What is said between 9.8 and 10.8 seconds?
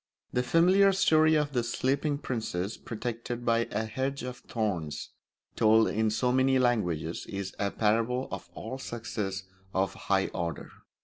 a high order.